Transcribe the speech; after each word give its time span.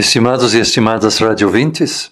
Estimados 0.00 0.54
e 0.54 0.58
estimadas 0.58 1.18
radiovintes, 1.18 2.10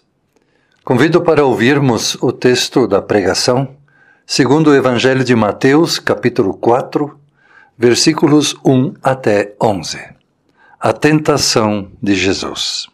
convido 0.84 1.23
para 1.23 1.42
ouvirmos 1.42 2.18
o 2.21 2.30
texto 2.30 2.87
da 2.87 3.00
pregação 3.00 3.76
segundo 4.26 4.68
o 4.68 4.75
Evangelho 4.75 5.25
de 5.25 5.34
Mateus, 5.34 5.98
capítulo 5.98 6.53
4, 6.53 7.19
versículos 7.78 8.55
1 8.62 8.93
até 9.03 9.55
11. 9.59 9.98
A 10.79 10.93
tentação 10.93 11.91
de 12.03 12.14
Jesus. 12.14 12.89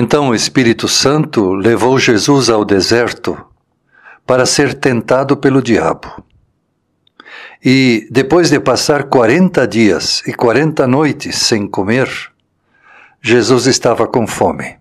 Então 0.00 0.28
o 0.28 0.34
Espírito 0.34 0.86
Santo 0.86 1.54
levou 1.54 1.98
Jesus 1.98 2.48
ao 2.48 2.64
deserto 2.64 3.36
para 4.24 4.46
ser 4.46 4.74
tentado 4.74 5.36
pelo 5.36 5.60
diabo. 5.60 6.22
E 7.64 8.06
depois 8.08 8.48
de 8.48 8.60
passar 8.60 9.08
quarenta 9.08 9.66
dias 9.66 10.22
e 10.24 10.32
quarenta 10.32 10.86
noites 10.86 11.38
sem 11.38 11.66
comer, 11.66 12.08
Jesus 13.20 13.66
estava 13.66 14.06
com 14.06 14.24
fome. 14.24 14.78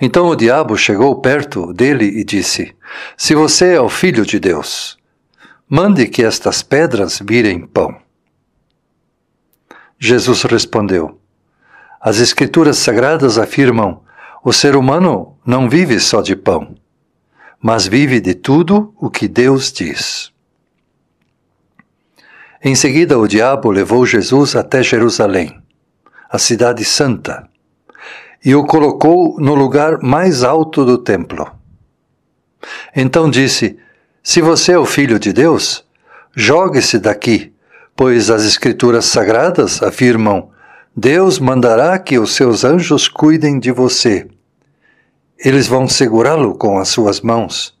Então 0.00 0.28
o 0.28 0.36
diabo 0.36 0.76
chegou 0.76 1.20
perto 1.20 1.72
dele 1.72 2.04
e 2.04 2.22
disse: 2.22 2.76
Se 3.16 3.34
você 3.34 3.74
é 3.74 3.80
o 3.80 3.88
filho 3.88 4.24
de 4.24 4.38
Deus, 4.38 4.96
mande 5.68 6.06
que 6.06 6.22
estas 6.22 6.62
pedras 6.62 7.20
virem 7.20 7.66
pão. 7.66 8.00
Jesus 9.98 10.42
respondeu: 10.42 11.20
as 12.02 12.18
Escrituras 12.18 12.78
Sagradas 12.78 13.38
afirmam: 13.38 14.02
o 14.42 14.52
ser 14.52 14.74
humano 14.74 15.38
não 15.46 15.70
vive 15.70 16.00
só 16.00 16.20
de 16.20 16.34
pão, 16.34 16.74
mas 17.60 17.86
vive 17.86 18.20
de 18.20 18.34
tudo 18.34 18.92
o 18.98 19.08
que 19.08 19.28
Deus 19.28 19.72
diz. 19.72 20.32
Em 22.60 22.74
seguida, 22.74 23.16
o 23.18 23.28
diabo 23.28 23.70
levou 23.70 24.04
Jesus 24.04 24.56
até 24.56 24.82
Jerusalém, 24.82 25.62
a 26.28 26.38
cidade 26.38 26.84
santa, 26.84 27.48
e 28.44 28.52
o 28.52 28.64
colocou 28.64 29.38
no 29.38 29.54
lugar 29.54 30.02
mais 30.02 30.42
alto 30.42 30.84
do 30.84 30.98
templo. 30.98 31.48
Então 32.96 33.30
disse: 33.30 33.78
Se 34.24 34.40
você 34.40 34.72
é 34.72 34.78
o 34.78 34.84
filho 34.84 35.20
de 35.20 35.32
Deus, 35.32 35.84
jogue-se 36.34 36.98
daqui, 36.98 37.52
pois 37.94 38.28
as 38.28 38.44
Escrituras 38.44 39.04
Sagradas 39.04 39.80
afirmam 39.84 40.51
Deus 40.94 41.38
mandará 41.38 41.98
que 41.98 42.18
os 42.18 42.34
seus 42.34 42.64
anjos 42.64 43.08
cuidem 43.08 43.58
de 43.58 43.72
você. 43.72 44.28
Eles 45.38 45.66
vão 45.66 45.88
segurá-lo 45.88 46.54
com 46.54 46.78
as 46.78 46.88
suas 46.88 47.22
mãos, 47.22 47.74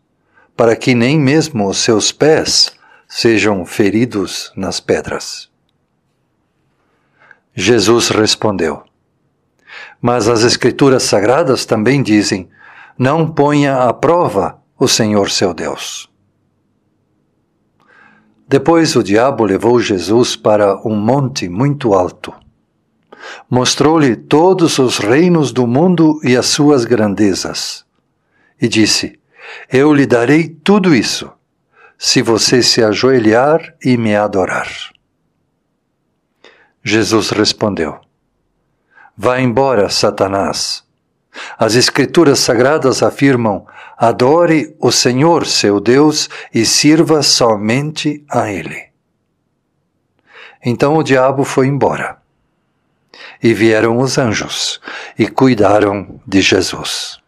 para 0.56 0.74
que 0.74 0.94
nem 0.94 1.20
mesmo 1.20 1.68
os 1.68 1.76
seus 1.76 2.10
pés 2.10 2.72
sejam 3.06 3.66
feridos 3.66 4.50
nas 4.56 4.80
pedras. 4.80 5.50
Jesus 7.54 8.08
respondeu: 8.08 8.82
Mas 10.00 10.26
as 10.26 10.42
Escrituras 10.42 11.02
Sagradas 11.02 11.66
também 11.66 12.02
dizem: 12.02 12.48
Não 12.96 13.30
ponha 13.30 13.82
à 13.82 13.92
prova 13.92 14.58
o 14.78 14.88
Senhor 14.88 15.28
seu 15.28 15.52
Deus. 15.52 16.10
Depois 18.48 18.96
o 18.96 19.02
diabo 19.02 19.44
levou 19.44 19.78
Jesus 19.80 20.34
para 20.34 20.76
um 20.76 20.96
monte 20.96 21.46
muito 21.46 21.92
alto 21.92 22.41
mostrou-lhe 23.48 24.16
todos 24.16 24.78
os 24.78 24.98
reinos 24.98 25.52
do 25.52 25.66
mundo 25.66 26.20
e 26.22 26.36
as 26.36 26.46
suas 26.46 26.84
grandezas. 26.84 27.84
E 28.60 28.68
disse: 28.68 29.18
Eu 29.70 29.92
lhe 29.92 30.06
darei 30.06 30.48
tudo 30.48 30.94
isso, 30.94 31.30
se 31.98 32.22
você 32.22 32.62
se 32.62 32.82
ajoelhar 32.82 33.74
e 33.84 33.96
me 33.96 34.16
adorar. 34.16 34.68
Jesus 36.82 37.30
respondeu: 37.30 38.00
Vá 39.16 39.40
embora, 39.40 39.88
Satanás. 39.88 40.84
As 41.58 41.74
Escrituras 41.74 42.40
Sagradas 42.40 43.02
afirmam: 43.02 43.66
adore 43.96 44.76
o 44.80 44.90
Senhor, 44.90 45.46
seu 45.46 45.80
Deus, 45.80 46.28
e 46.52 46.64
sirva 46.66 47.22
somente 47.22 48.24
a 48.30 48.50
Ele. 48.50 48.90
Então 50.64 50.96
o 50.96 51.02
diabo 51.02 51.44
foi 51.44 51.66
embora. 51.66 52.21
E 53.42 53.52
vieram 53.52 53.98
os 53.98 54.18
anjos 54.18 54.80
e 55.18 55.26
cuidaram 55.26 56.20
de 56.26 56.40
Jesus. 56.40 57.21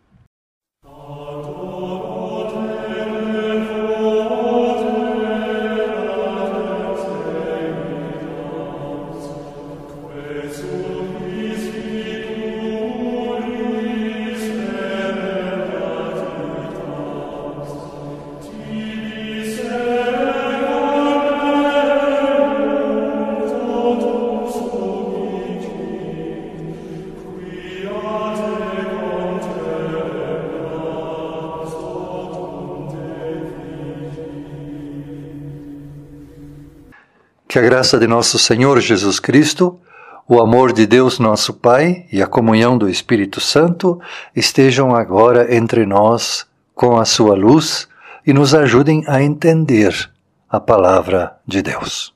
Que 37.54 37.58
a 37.60 37.62
graça 37.62 38.00
de 38.00 38.08
nosso 38.08 38.36
Senhor 38.36 38.80
Jesus 38.80 39.20
Cristo, 39.20 39.78
o 40.26 40.40
amor 40.40 40.72
de 40.72 40.88
Deus 40.88 41.20
nosso 41.20 41.54
Pai 41.54 42.04
e 42.10 42.20
a 42.20 42.26
comunhão 42.26 42.76
do 42.76 42.88
Espírito 42.88 43.40
Santo 43.40 44.00
estejam 44.34 44.92
agora 44.92 45.54
entre 45.54 45.86
nós 45.86 46.48
com 46.74 46.98
a 46.98 47.04
sua 47.04 47.36
luz 47.36 47.86
e 48.26 48.32
nos 48.32 48.56
ajudem 48.56 49.04
a 49.06 49.22
entender 49.22 50.10
a 50.50 50.58
palavra 50.58 51.36
de 51.46 51.62
Deus. 51.62 52.12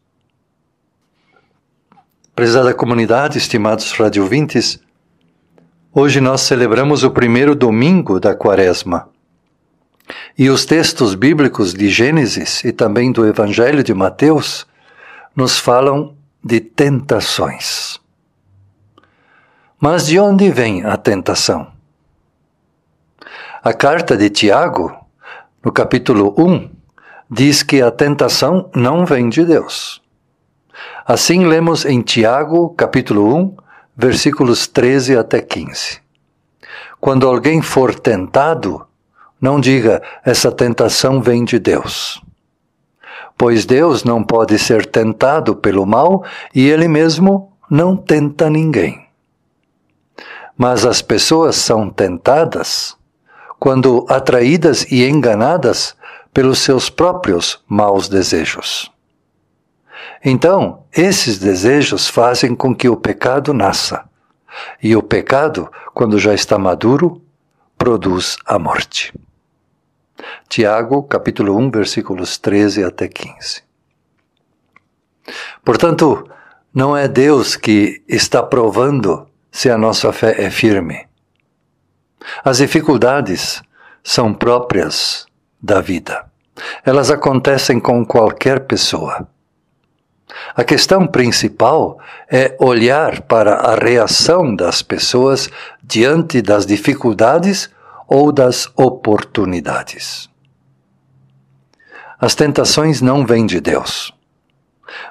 Prezada 2.34 2.75
comunidade, 2.75 3.38
estimados 3.38 3.93
radiovintes, 3.93 4.81
hoje 5.94 6.20
nós 6.20 6.41
celebramos 6.41 7.05
o 7.05 7.12
primeiro 7.12 7.55
domingo 7.55 8.19
da 8.19 8.34
Quaresma. 8.34 9.09
E 10.37 10.50
os 10.50 10.66
textos 10.66 11.15
bíblicos 11.15 11.72
de 11.72 11.88
Gênesis 11.88 12.65
e 12.65 12.72
também 12.72 13.12
do 13.12 13.25
Evangelho 13.25 13.84
de 13.84 13.94
Mateus 13.94 14.66
nos 15.38 15.56
falam 15.56 16.16
de 16.43 16.59
tentações. 16.59 18.00
Mas 19.78 20.09
de 20.09 20.19
onde 20.19 20.50
vem 20.50 20.84
a 20.84 20.97
tentação? 20.97 21.69
A 23.62 23.72
carta 23.72 24.16
de 24.16 24.31
Tiago, 24.31 24.93
no 25.65 25.71
capítulo 25.71 26.34
1, 26.37 26.69
diz 27.31 27.62
que 27.62 27.81
a 27.81 27.88
tentação 27.88 28.69
não 28.75 29.06
vem 29.06 29.29
de 29.29 29.44
Deus. 29.44 30.02
Assim 31.06 31.46
lemos 31.46 31.84
em 31.84 32.02
Tiago, 32.02 32.70
capítulo 32.70 33.32
1, 33.32 33.56
versículos 33.96 34.67
13 34.67 35.17
até 35.17 35.41
15. 35.41 36.00
Quando 36.99 37.29
alguém 37.29 37.62
for 37.62 37.94
tentado, 37.94 38.84
não 39.41 39.61
diga 39.61 40.02
essa 40.25 40.50
tentação 40.50 41.23
vem 41.23 41.44
de 41.44 41.61
Deus 41.61 42.20
pois 43.38 43.64
Deus 43.64 44.02
não 44.02 44.23
pode 44.25 44.58
ser 44.58 44.85
tentado 44.85 45.55
pelo 45.55 45.87
mal 45.87 46.25
e 46.52 46.69
ele 46.69 46.88
mesmo 46.88 47.52
não 47.70 47.96
tenta 47.96 48.50
ninguém. 48.50 49.06
Mas 50.56 50.85
as 50.85 51.00
pessoas 51.00 51.55
são 51.55 51.88
tentadas 51.88 52.96
quando 53.61 54.05
atraídas 54.08 54.90
e 54.90 55.08
enganadas 55.08 55.96
pelos 56.35 56.58
seus 56.58 56.90
próprios 56.90 57.62
maus 57.69 58.08
desejos. 58.08 58.90
Então, 60.25 60.82
esses 60.93 61.38
desejos 61.38 62.08
fazem 62.08 62.56
com 62.56 62.75
que 62.75 62.88
o 62.88 62.96
pecado 62.96 63.55
nasça. 63.55 64.05
E 64.82 64.96
o 64.96 65.02
pecado, 65.02 65.70
quando 65.94 66.19
já 66.19 66.34
está 66.34 66.58
maduro, 66.58 67.23
produz 67.76 68.37
a 68.44 68.58
morte. 68.58 69.12
Tiago, 70.49 71.03
capítulo 71.03 71.55
1, 71.59 71.71
versículos 71.71 72.39
13 72.39 72.83
até 72.83 73.06
15. 73.06 73.62
Portanto, 75.62 76.27
não 76.73 76.97
é 76.97 77.06
Deus 77.06 77.55
que 77.55 78.03
está 78.09 78.43
provando 78.43 79.29
se 79.53 79.69
a 79.69 79.77
nossa 79.77 80.11
fé 80.11 80.43
é 80.43 80.49
firme. 80.49 81.06
As 82.43 82.59
dificuldades 82.59 83.62
são 84.03 84.33
próprias 84.33 85.27
da 85.62 85.83
vida. 85.83 86.25
Elas 86.83 87.11
acontecem 87.11 87.79
com 87.79 88.05
qualquer 88.05 88.61
pessoa. 88.61 89.29
A 90.55 90.65
questão 90.65 91.06
principal 91.06 91.99
é 92.31 92.56
olhar 92.59 93.21
para 93.23 93.55
a 93.55 93.75
reação 93.75 94.56
das 94.56 94.81
pessoas 94.81 95.51
diante 95.83 96.41
das 96.41 96.65
dificuldades 96.65 97.71
ou 98.06 98.33
das 98.33 98.71
oportunidades. 98.77 100.28
As 102.20 102.35
tentações 102.35 103.00
não 103.00 103.25
vêm 103.25 103.47
de 103.47 103.61
Deus, 103.61 104.12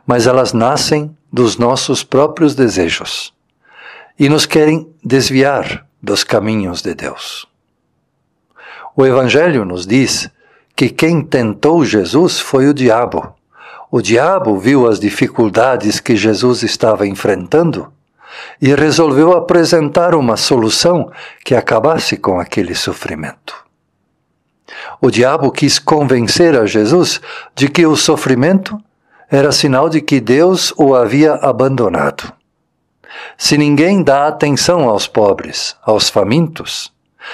mas 0.05 0.27
elas 0.27 0.51
nascem 0.51 1.15
dos 1.31 1.57
nossos 1.57 2.03
próprios 2.03 2.53
desejos 2.53 3.33
e 4.19 4.27
nos 4.27 4.45
querem 4.45 4.93
desviar 5.03 5.85
dos 6.01 6.23
caminhos 6.23 6.81
de 6.81 6.93
Deus. 6.93 7.47
O 8.95 9.05
Evangelho 9.05 9.63
nos 9.63 9.85
diz 9.85 10.29
que 10.75 10.89
quem 10.89 11.21
tentou 11.21 11.85
Jesus 11.85 12.39
foi 12.39 12.67
o 12.67 12.73
diabo. 12.73 13.33
O 13.89 14.01
diabo 14.01 14.57
viu 14.57 14.87
as 14.87 14.99
dificuldades 14.99 15.99
que 16.01 16.15
Jesus 16.15 16.61
estava 16.61 17.07
enfrentando 17.07 17.91
e 18.61 18.73
resolveu 18.75 19.31
apresentar 19.31 20.13
uma 20.13 20.35
solução 20.35 21.09
que 21.45 21.55
acabasse 21.55 22.17
com 22.17 22.39
aquele 22.39 22.75
sofrimento. 22.75 23.66
O 25.01 25.09
diabo 25.09 25.51
quis 25.51 25.79
convencer 25.79 26.57
a 26.57 26.65
Jesus 26.65 27.21
de 27.55 27.67
que 27.67 27.85
o 27.85 27.95
sofrimento 27.95 28.77
era 29.29 29.51
sinal 29.51 29.89
de 29.89 30.01
que 30.01 30.19
Deus 30.19 30.73
o 30.77 30.95
havia 30.95 31.33
abandonado. 31.33 32.33
Se 33.37 33.57
ninguém 33.57 34.03
dá 34.03 34.27
atenção 34.27 34.87
aos 34.87 35.07
pobres, 35.07 35.75
aos 35.83 36.09
famintos, 36.09 36.93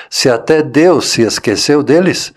se 0.10 0.30
até 0.30 0.62
Deus 0.62 1.10
se 1.10 1.22
esqueceu 1.22 1.84
deles, 1.84 2.34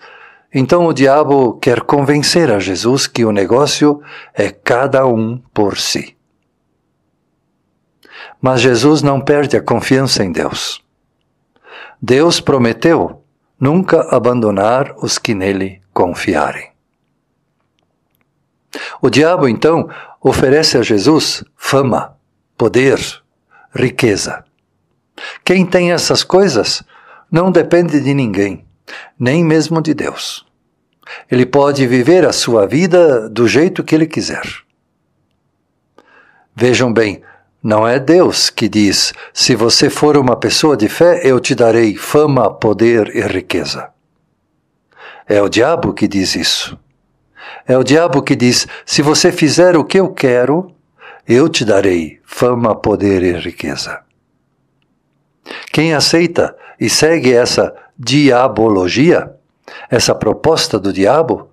então 0.53 0.85
o 0.85 0.93
diabo 0.93 1.53
quer 1.59 1.81
convencer 1.81 2.51
a 2.51 2.59
Jesus 2.59 3.07
que 3.07 3.25
o 3.25 3.31
negócio 3.31 4.01
é 4.33 4.49
cada 4.49 5.05
um 5.05 5.37
por 5.53 5.77
si. 5.77 6.15
Mas 8.41 8.61
Jesus 8.61 9.01
não 9.01 9.19
perde 9.19 9.57
a 9.57 9.61
confiança 9.61 10.23
em 10.23 10.31
Deus. 10.31 10.81
Deus 12.01 12.39
prometeu 12.39 13.23
nunca 13.59 14.01
abandonar 14.15 14.95
os 14.97 15.17
que 15.17 15.33
nele 15.33 15.81
confiarem. 15.93 16.71
O 19.01 19.09
diabo, 19.09 19.47
então, 19.47 19.89
oferece 20.21 20.77
a 20.77 20.81
Jesus 20.81 21.43
fama, 21.55 22.17
poder, 22.57 22.99
riqueza. 23.73 24.43
Quem 25.43 25.65
tem 25.65 25.91
essas 25.91 26.23
coisas 26.23 26.83
não 27.31 27.51
depende 27.51 27.99
de 27.99 28.13
ninguém, 28.13 28.65
nem 29.19 29.43
mesmo 29.43 29.81
de 29.81 29.93
Deus. 29.93 30.45
Ele 31.29 31.45
pode 31.45 31.87
viver 31.87 32.25
a 32.25 32.33
sua 32.33 32.67
vida 32.67 33.29
do 33.29 33.47
jeito 33.47 33.83
que 33.83 33.95
ele 33.95 34.05
quiser. 34.05 34.45
Vejam 36.55 36.91
bem, 36.91 37.21
não 37.67 37.85
é 37.85 37.99
Deus 37.99 38.49
que 38.49 38.69
diz: 38.69 39.13
se 39.33 39.53
você 39.53 39.89
for 39.89 40.15
uma 40.15 40.37
pessoa 40.37 40.77
de 40.77 40.87
fé, 40.87 41.19
eu 41.25 41.37
te 41.37 41.53
darei 41.53 41.97
fama, 41.97 42.49
poder 42.49 43.13
e 43.13 43.19
riqueza. 43.19 43.89
É 45.27 45.41
o 45.41 45.49
diabo 45.49 45.93
que 45.93 46.07
diz 46.07 46.33
isso. 46.33 46.79
É 47.67 47.77
o 47.77 47.83
diabo 47.83 48.21
que 48.21 48.37
diz: 48.37 48.65
se 48.85 49.01
você 49.01 49.33
fizer 49.33 49.75
o 49.75 49.83
que 49.83 49.99
eu 49.99 50.13
quero, 50.13 50.73
eu 51.27 51.49
te 51.49 51.65
darei 51.65 52.21
fama, 52.23 52.73
poder 52.73 53.21
e 53.21 53.33
riqueza. 53.33 53.99
Quem 55.69 55.93
aceita 55.93 56.55
e 56.79 56.89
segue 56.89 57.33
essa 57.33 57.75
diabologia, 57.99 59.35
essa 59.89 60.15
proposta 60.15 60.79
do 60.79 60.93
diabo, 60.93 61.49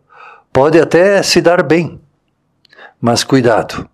pode 0.52 0.78
até 0.78 1.24
se 1.24 1.40
dar 1.40 1.60
bem. 1.64 2.00
Mas 3.00 3.24
cuidado, 3.24 3.90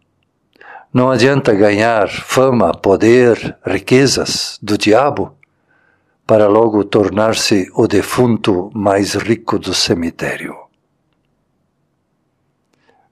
não 0.92 1.08
adianta 1.08 1.54
ganhar 1.54 2.08
fama, 2.08 2.72
poder, 2.72 3.56
riquezas 3.64 4.58
do 4.60 4.76
diabo 4.76 5.36
para 6.26 6.48
logo 6.48 6.82
tornar-se 6.82 7.70
o 7.74 7.86
defunto 7.86 8.70
mais 8.74 9.14
rico 9.14 9.56
do 9.58 9.72
cemitério. 9.72 10.56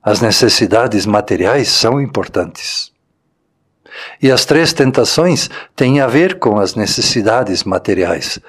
As 0.03 0.21
necessidades 0.21 1.07
materiais 1.07 1.69
são 1.69 2.01
importantes. 2.01 2.93
E 4.21 4.31
as 4.31 4.45
três 4.45 4.73
tentações 4.73 5.49
têm 5.77 6.01
a 6.01 6.07
ver 6.09 6.39
com 6.41 6.59
as 6.59 6.75
necessidades 6.75 7.63
materiais, 7.63 8.41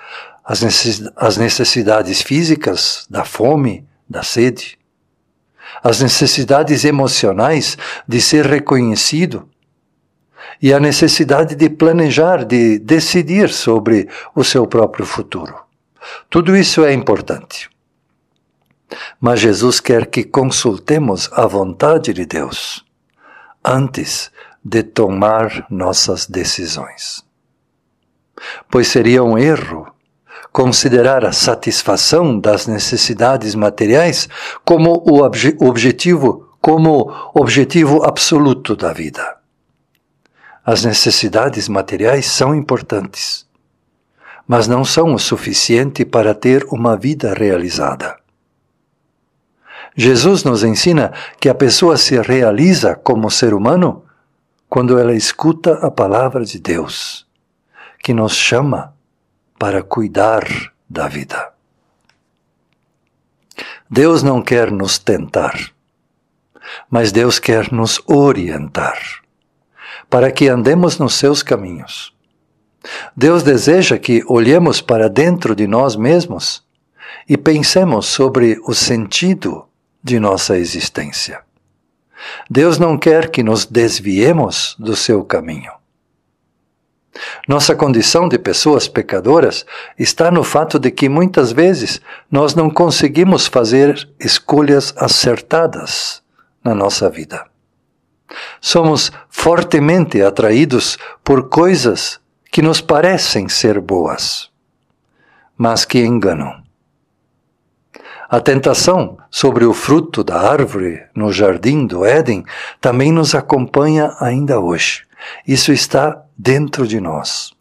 as 0.43 1.37
necessidades 1.37 2.21
físicas, 2.23 3.05
da 3.09 3.23
fome, 3.23 3.87
da 4.09 4.23
sede, 4.23 4.78
as 5.83 6.01
necessidades 6.01 6.83
emocionais 6.85 7.77
de 8.07 8.21
ser 8.21 8.45
reconhecido 8.45 9.47
e 10.61 10.73
a 10.73 10.79
necessidade 10.79 11.55
de 11.55 11.69
planejar, 11.69 12.43
de 12.43 12.79
decidir 12.79 13.49
sobre 13.49 14.09
o 14.35 14.43
seu 14.43 14.67
próprio 14.67 15.05
futuro. 15.05 15.55
Tudo 16.29 16.55
isso 16.55 16.83
é 16.83 16.93
importante. 16.93 17.69
Mas 19.19 19.39
Jesus 19.39 19.79
quer 19.79 20.07
que 20.07 20.23
consultemos 20.23 21.29
a 21.33 21.45
vontade 21.45 22.11
de 22.13 22.25
Deus 22.25 22.83
antes 23.63 24.31
de 24.63 24.83
tomar 24.83 25.65
nossas 25.69 26.25
decisões. 26.25 27.23
Pois 28.69 28.87
seria 28.87 29.23
um 29.23 29.37
erro 29.37 29.93
considerar 30.59 31.23
a 31.23 31.31
satisfação 31.31 32.37
das 32.37 32.67
necessidades 32.67 33.55
materiais 33.55 34.27
como 34.65 35.01
o 35.09 35.21
obje 35.23 35.55
objetivo, 35.57 36.49
como 36.59 37.13
objetivo 37.33 38.03
absoluto 38.03 38.75
da 38.75 38.91
vida. 38.91 39.37
As 40.65 40.83
necessidades 40.83 41.69
materiais 41.69 42.25
são 42.25 42.53
importantes, 42.53 43.47
mas 44.45 44.67
não 44.67 44.83
são 44.83 45.13
o 45.13 45.17
suficiente 45.17 46.03
para 46.03 46.35
ter 46.35 46.65
uma 46.65 46.97
vida 46.97 47.33
realizada. 47.33 48.17
Jesus 49.95 50.43
nos 50.43 50.61
ensina 50.61 51.13
que 51.39 51.47
a 51.47 51.55
pessoa 51.55 51.95
se 51.95 52.21
realiza 52.21 52.95
como 52.95 53.31
ser 53.31 53.53
humano 53.53 54.03
quando 54.67 54.99
ela 54.99 55.13
escuta 55.13 55.75
a 55.75 55.89
palavra 55.89 56.43
de 56.43 56.59
Deus, 56.59 57.25
que 58.03 58.13
nos 58.13 58.35
chama 58.35 58.98
para 59.59 59.83
cuidar 59.83 60.47
da 60.89 61.09
vida. 61.09 61.51
Deus 63.89 64.23
não 64.23 64.41
quer 64.41 64.71
nos 64.71 64.97
tentar, 64.97 65.71
mas 66.89 67.11
Deus 67.11 67.39
quer 67.39 67.71
nos 67.71 68.01
orientar, 68.07 68.97
para 70.09 70.31
que 70.31 70.47
andemos 70.47 70.97
nos 70.97 71.15
seus 71.15 71.43
caminhos. 71.43 72.15
Deus 73.15 73.43
deseja 73.43 73.97
que 73.97 74.23
olhemos 74.27 74.79
para 74.79 75.09
dentro 75.09 75.53
de 75.53 75.67
nós 75.67 75.95
mesmos 75.97 76.63
e 77.27 77.37
pensemos 77.37 78.05
sobre 78.05 78.59
o 78.63 78.73
sentido 78.73 79.67
de 80.01 80.19
nossa 80.19 80.57
existência. 80.57 81.41
Deus 82.49 82.79
não 82.79 82.97
quer 82.97 83.29
que 83.29 83.43
nos 83.43 83.65
desviemos 83.65 84.75
do 84.79 84.95
seu 84.95 85.23
caminho. 85.25 85.78
Nossa 87.47 87.75
condição 87.75 88.27
de 88.27 88.37
pessoas 88.37 88.87
pecadoras 88.87 89.65
está 89.97 90.31
no 90.31 90.43
fato 90.43 90.79
de 90.79 90.91
que 90.91 91.09
muitas 91.09 91.51
vezes 91.51 92.01
nós 92.31 92.55
não 92.55 92.69
conseguimos 92.69 93.47
fazer 93.47 94.09
escolhas 94.19 94.93
acertadas 94.97 96.21
na 96.63 96.73
nossa 96.75 97.09
vida. 97.09 97.45
Somos 98.61 99.11
fortemente 99.29 100.21
atraídos 100.21 100.97
por 101.23 101.49
coisas 101.49 102.19
que 102.51 102.61
nos 102.61 102.81
parecem 102.81 103.49
ser 103.49 103.79
boas, 103.79 104.49
mas 105.57 105.85
que 105.85 105.99
enganam. 105.99 106.68
A 108.31 108.39
tentação 108.39 109.17
sobre 109.31 109.65
o 109.65 109.73
fruto 109.73 110.23
da 110.23 110.39
árvore 110.39 111.03
no 111.15 111.33
jardim 111.33 111.87
do 111.87 112.05
Éden 112.05 112.45
também 112.79 113.11
nos 113.11 113.33
acompanha 113.33 114.15
ainda 114.19 114.59
hoje. 114.59 115.03
Isso 115.47 115.71
está 115.71 116.23
dentro 116.37 116.87
de 116.87 117.01
nós. 117.01 117.51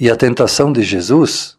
E 0.00 0.10
a 0.10 0.16
tentação 0.16 0.72
de 0.72 0.82
Jesus 0.82 1.58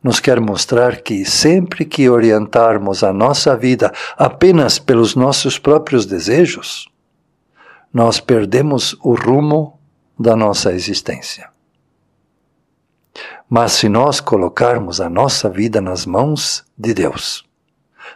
nos 0.00 0.20
quer 0.20 0.40
mostrar 0.40 1.00
que 1.00 1.24
sempre 1.24 1.84
que 1.84 2.08
orientarmos 2.08 3.02
a 3.02 3.12
nossa 3.12 3.56
vida 3.56 3.92
apenas 4.16 4.78
pelos 4.78 5.16
nossos 5.16 5.58
próprios 5.58 6.06
desejos, 6.06 6.88
nós 7.92 8.20
perdemos 8.20 8.96
o 9.02 9.14
rumo 9.14 9.80
da 10.16 10.36
nossa 10.36 10.72
existência. 10.72 11.51
Mas 13.54 13.72
se 13.72 13.86
nós 13.86 14.18
colocarmos 14.18 14.98
a 14.98 15.10
nossa 15.10 15.46
vida 15.46 15.78
nas 15.78 16.06
mãos 16.06 16.64
de 16.78 16.94
Deus, 16.94 17.44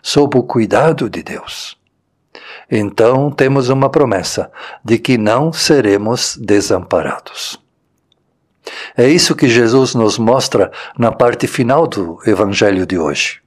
sob 0.00 0.38
o 0.38 0.42
cuidado 0.42 1.10
de 1.10 1.22
Deus, 1.22 1.76
então 2.70 3.30
temos 3.30 3.68
uma 3.68 3.90
promessa 3.90 4.50
de 4.82 4.96
que 4.96 5.18
não 5.18 5.52
seremos 5.52 6.38
desamparados. 6.38 7.60
É 8.96 9.06
isso 9.06 9.36
que 9.36 9.46
Jesus 9.46 9.94
nos 9.94 10.16
mostra 10.16 10.72
na 10.98 11.12
parte 11.12 11.46
final 11.46 11.86
do 11.86 12.18
Evangelho 12.26 12.86
de 12.86 12.96
hoje. 12.98 13.42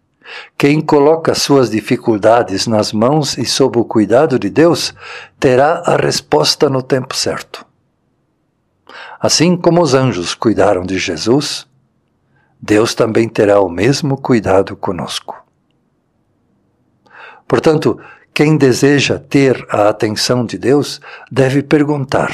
Quem 0.56 0.80
coloca 0.82 1.34
suas 1.34 1.72
dificuldades 1.72 2.68
nas 2.68 2.94
mãos 2.94 3.36
e 3.36 3.48
sob 3.48 3.80
o 3.80 3.84
cuidado 3.84 4.38
de 4.38 4.52
Deus 4.52 4.94
terá 5.40 5.82
a 5.88 5.96
resposta 5.96 6.70
no 6.70 6.84
tempo 6.84 7.16
certo. 7.16 7.66
Assim 9.20 9.58
como 9.58 9.82
os 9.82 9.96
anjos 9.96 10.36
cuidaram 10.36 10.84
de 10.84 11.00
Jesus, 11.00 11.68
Deus 12.60 12.94
também 12.94 13.28
terá 13.30 13.62
o 13.62 13.70
mesmo 13.70 14.18
cuidado 14.18 14.76
conosco. 14.76 15.36
Portanto, 17.48 18.00
quem 18.34 18.58
deseja 18.58 19.18
ter 19.18 19.66
a 19.70 19.90
atenção 19.90 20.46
de 20.46 20.58
Deus 20.58 21.00
deve 21.32 21.64
perguntar 21.64 22.32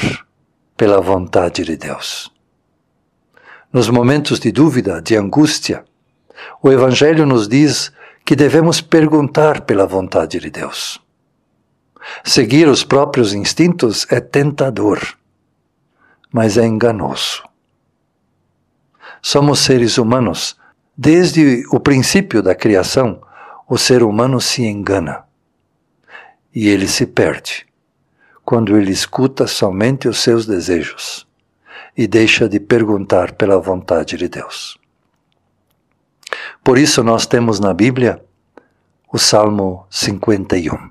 pela 0.76 1.00
vontade 1.00 1.64
de 1.64 1.76
Deus. 1.76 2.30
Nos 3.72 3.88
momentos 3.88 4.38
de 4.38 4.52
dúvida, 4.52 5.00
de 5.00 5.16
angústia, 5.16 5.84
o 6.62 6.70
Evangelho 6.70 7.24
nos 7.24 7.48
diz 7.48 7.92
que 8.24 8.36
devemos 8.36 8.80
perguntar 8.80 9.62
pela 9.62 9.86
vontade 9.86 10.38
de 10.38 10.50
Deus. 10.50 11.00
Seguir 12.24 12.68
os 12.68 12.84
próprios 12.84 13.32
instintos 13.32 14.06
é 14.10 14.20
tentador, 14.20 15.00
mas 16.32 16.56
é 16.56 16.66
enganoso. 16.66 17.42
Somos 19.22 19.60
seres 19.60 19.98
humanos. 19.98 20.56
Desde 20.96 21.64
o 21.70 21.80
princípio 21.80 22.42
da 22.42 22.54
criação, 22.54 23.20
o 23.68 23.76
ser 23.76 24.02
humano 24.02 24.40
se 24.40 24.64
engana 24.64 25.24
e 26.54 26.68
ele 26.68 26.88
se 26.88 27.04
perde 27.04 27.66
quando 28.44 28.78
ele 28.78 28.92
escuta 28.92 29.46
somente 29.46 30.08
os 30.08 30.20
seus 30.20 30.46
desejos 30.46 31.26
e 31.96 32.06
deixa 32.06 32.48
de 32.48 32.60
perguntar 32.60 33.32
pela 33.32 33.58
vontade 33.58 34.16
de 34.16 34.28
Deus. 34.28 34.78
Por 36.62 36.78
isso 36.78 37.02
nós 37.02 37.26
temos 37.26 37.58
na 37.58 37.74
Bíblia 37.74 38.22
o 39.12 39.18
Salmo 39.18 39.86
51. 39.90 40.90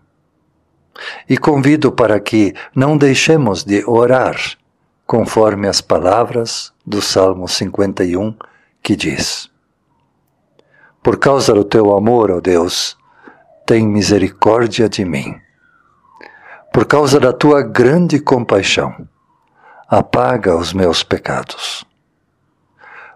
E 1.29 1.37
convido 1.37 1.91
para 1.91 2.19
que 2.19 2.53
não 2.75 2.97
deixemos 2.97 3.63
de 3.63 3.83
orar 3.85 4.37
conforme 5.05 5.67
as 5.67 5.81
palavras 5.81 6.73
do 6.85 7.01
Salmo 7.01 7.47
51 7.47 8.35
que 8.81 8.95
diz: 8.95 9.49
Por 11.01 11.17
causa 11.17 11.53
do 11.53 11.63
teu 11.63 11.95
amor, 11.95 12.31
ó 12.31 12.39
Deus, 12.39 12.97
tem 13.65 13.87
misericórdia 13.87 14.87
de 14.87 15.05
mim. 15.05 15.39
Por 16.73 16.85
causa 16.85 17.19
da 17.19 17.31
tua 17.31 17.61
grande 17.61 18.19
compaixão, 18.19 19.07
apaga 19.87 20.55
os 20.55 20.73
meus 20.73 21.03
pecados. 21.03 21.85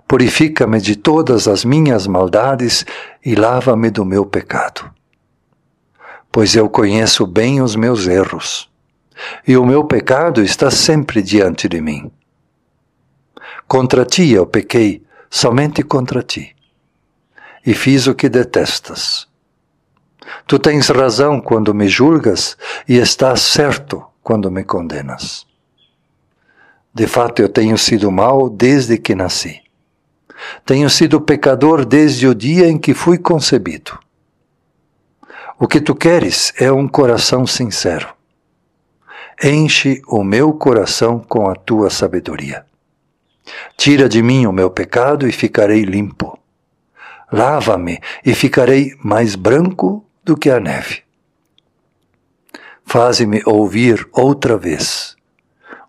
Purifica-me 0.07 0.79
de 0.79 0.95
todas 0.95 1.47
as 1.47 1.63
minhas 1.63 2.07
maldades 2.07 2.85
e 3.23 3.35
lava-me 3.35 3.91
do 3.91 4.03
meu 4.03 4.25
pecado. 4.25 4.89
Pois 6.31 6.55
eu 6.55 6.69
conheço 6.69 7.27
bem 7.27 7.61
os 7.61 7.75
meus 7.75 8.07
erros, 8.07 8.68
e 9.47 9.57
o 9.57 9.65
meu 9.65 9.83
pecado 9.83 10.41
está 10.41 10.69
sempre 10.71 11.21
diante 11.21 11.67
de 11.67 11.81
mim. 11.81 12.11
Contra 13.67 14.05
ti 14.05 14.31
eu 14.31 14.45
pequei, 14.45 15.03
somente 15.29 15.83
contra 15.83 16.23
ti, 16.23 16.55
e 17.65 17.73
fiz 17.73 18.07
o 18.07 18.15
que 18.15 18.29
detestas. 18.29 19.27
Tu 20.47 20.57
tens 20.59 20.89
razão 20.89 21.39
quando 21.39 21.73
me 21.73 21.87
julgas 21.87 22.57
e 22.87 22.97
estás 22.97 23.41
certo 23.41 24.05
quando 24.21 24.51
me 24.51 24.63
condenas. 24.63 25.45
De 26.93 27.07
fato, 27.07 27.41
eu 27.41 27.49
tenho 27.49 27.77
sido 27.77 28.11
mau 28.11 28.49
desde 28.49 28.97
que 28.97 29.15
nasci. 29.15 29.61
Tenho 30.65 30.89
sido 30.89 31.21
pecador 31.21 31.85
desde 31.85 32.27
o 32.27 32.33
dia 32.33 32.67
em 32.67 32.77
que 32.77 32.93
fui 32.93 33.17
concebido. 33.17 33.99
O 35.59 35.67
que 35.67 35.81
tu 35.81 35.93
queres 35.93 36.53
é 36.57 36.71
um 36.71 36.87
coração 36.87 37.45
sincero. 37.45 38.18
Enche 39.41 40.01
o 40.05 40.21
meu 40.21 40.51
coração 40.51 41.17
com 41.17 41.49
a 41.49 41.55
tua 41.55 41.89
sabedoria. 41.89 42.65
Tira 43.77 44.09
de 44.09 44.21
mim 44.21 44.45
o 44.45 44.51
meu 44.51 44.69
pecado 44.69 45.25
e 45.25 45.31
ficarei 45.31 45.83
limpo. 45.83 46.37
Lava-me 47.31 48.01
e 48.25 48.33
ficarei 48.33 48.93
mais 49.01 49.35
branco 49.35 50.05
do 50.25 50.35
que 50.35 50.49
a 50.49 50.59
neve. 50.59 51.03
Faze-me 52.83 53.41
ouvir 53.45 54.05
outra 54.11 54.57
vez 54.57 55.15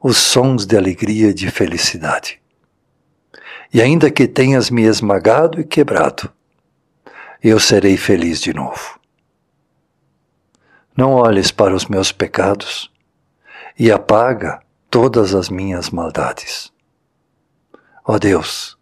os 0.00 0.16
sons 0.16 0.64
de 0.64 0.76
alegria 0.76 1.30
e 1.30 1.35
de 1.35 1.50
felicidade. 1.50 2.40
E 3.75 3.83
ainda 3.83 4.12
que 4.12 4.28
tenhas 4.28 4.71
me 4.71 4.83
esmagado 4.83 5.61
e 5.61 5.64
quebrado, 5.64 6.33
eu 7.42 7.59
serei 7.59 7.97
feliz 7.97 8.40
de 8.40 8.54
novo. 8.54 9.00
Não 10.97 11.14
olhes 11.14 11.50
para 11.50 11.75
os 11.75 11.87
meus 11.87 12.12
pecados 12.12 12.90
e 13.81 13.91
apaga 13.91 14.61
todas 14.91 15.35
as 15.35 15.49
minhas 15.49 15.89
maldades. 15.89 16.71
Ó 18.05 18.19
Deus, 18.19 18.77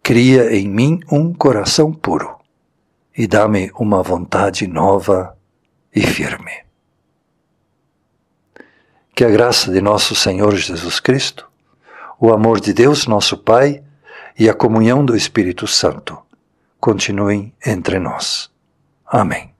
cria 0.00 0.54
em 0.54 0.68
mim 0.68 1.00
um 1.10 1.34
coração 1.34 1.92
puro 1.92 2.38
e 3.18 3.26
dá-me 3.26 3.72
uma 3.74 4.00
vontade 4.00 4.68
nova 4.68 5.36
e 5.92 6.02
firme. 6.02 6.52
Que 9.12 9.24
a 9.24 9.28
graça 9.28 9.72
de 9.72 9.82
nosso 9.82 10.14
Senhor 10.14 10.54
Jesus 10.54 11.00
Cristo, 11.00 11.50
o 12.16 12.32
amor 12.32 12.60
de 12.60 12.72
Deus, 12.72 13.08
nosso 13.08 13.36
Pai, 13.36 13.82
e 14.38 14.48
a 14.48 14.54
comunhão 14.54 15.04
do 15.04 15.16
Espírito 15.16 15.66
Santo 15.66 16.16
continuem 16.78 17.52
entre 17.66 17.98
nós. 17.98 18.48
Amém. 19.04 19.51